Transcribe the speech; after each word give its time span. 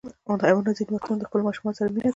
حیوانات 0.49 0.75
ځینې 0.77 0.91
وختونه 0.93 1.17
د 1.19 1.27
خپلو 1.27 1.47
ماشومانو 1.47 1.77
سره 1.79 1.87
مینه 1.91 2.03
کوي. 2.03 2.09